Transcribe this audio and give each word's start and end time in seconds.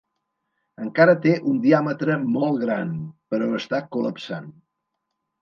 Encara 0.85 1.13
té 1.25 1.33
un 1.51 1.59
diàmetre 1.65 2.15
molt 2.39 2.59
gran, 2.65 2.95
però 3.35 3.53
està 3.61 3.83
col·lapsant. 3.99 4.51